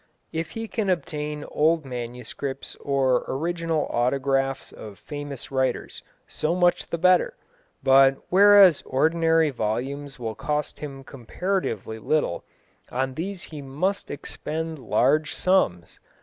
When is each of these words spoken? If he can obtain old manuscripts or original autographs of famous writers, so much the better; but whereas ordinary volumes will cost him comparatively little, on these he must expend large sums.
If 0.31 0.49
he 0.49 0.67
can 0.67 0.89
obtain 0.89 1.43
old 1.51 1.85
manuscripts 1.85 2.75
or 2.77 3.23
original 3.27 3.85
autographs 3.91 4.71
of 4.71 4.97
famous 4.97 5.51
writers, 5.51 6.01
so 6.27 6.55
much 6.55 6.87
the 6.87 6.97
better; 6.97 7.37
but 7.83 8.17
whereas 8.29 8.81
ordinary 8.87 9.51
volumes 9.51 10.17
will 10.17 10.33
cost 10.33 10.79
him 10.79 11.03
comparatively 11.03 11.99
little, 11.99 12.43
on 12.91 13.13
these 13.13 13.43
he 13.43 13.61
must 13.61 14.09
expend 14.09 14.79
large 14.79 15.35
sums. 15.35 15.99